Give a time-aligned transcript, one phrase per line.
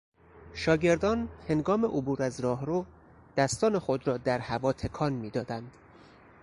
[0.53, 2.85] شاگردانهنگام عبور از راهرو،
[3.37, 5.73] دستان خود را در هوا تکان میدادند.